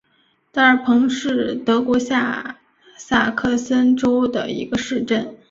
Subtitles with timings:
[0.51, 2.57] 德尔彭是德国下
[2.97, 5.37] 萨克森州的一个市镇。